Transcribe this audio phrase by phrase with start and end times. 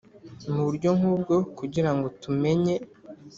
[0.53, 2.75] Mu buryo nk ubwo kugira ngo tumenye